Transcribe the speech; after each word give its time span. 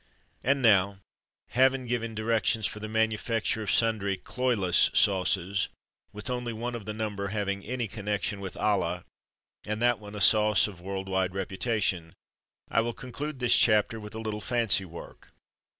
And 0.43 0.63
now, 0.63 0.97
having 1.49 1.85
given 1.85 2.15
directions 2.15 2.65
for 2.65 2.79
the 2.79 2.87
manufacture 2.89 3.61
of 3.61 3.69
sundry 3.71 4.17
"cloyless 4.17 4.89
sauces" 4.97 5.69
with 6.11 6.27
only 6.27 6.53
one 6.53 6.73
of 6.73 6.85
the 6.85 6.93
number 6.95 7.27
having 7.27 7.63
any 7.63 7.87
connection 7.87 8.39
with 8.39 8.57
Ala, 8.57 9.05
and 9.63 9.79
that 9.79 9.99
one 9.99 10.15
a 10.15 10.19
sauce 10.19 10.65
of 10.65 10.81
world 10.81 11.07
wide 11.07 11.35
reputation, 11.35 12.13
I 12.67 12.81
will 12.81 12.93
conclude 12.93 13.37
this 13.37 13.55
chapter 13.55 13.99
with 13.99 14.15
a 14.15 14.19
little 14.19 14.41
fancy 14.41 14.85
work. 14.85 15.33